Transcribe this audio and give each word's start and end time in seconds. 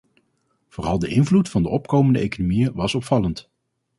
Vooral 0.67 0.99
de 0.99 1.07
invloed 1.07 1.49
van 1.49 1.63
de 1.63 1.69
opkomende 1.69 2.19
economieën 2.19 2.73
was 2.73 2.95
opvallend. 2.95 3.49